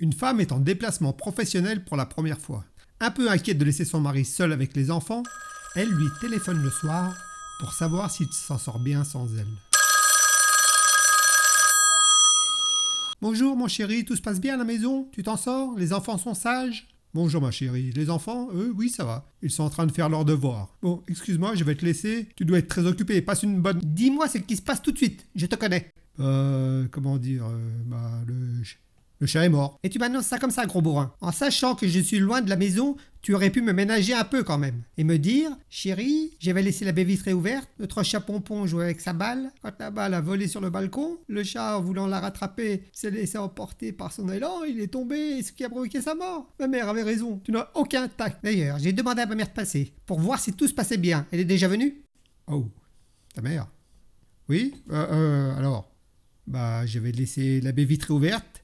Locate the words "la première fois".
1.96-2.64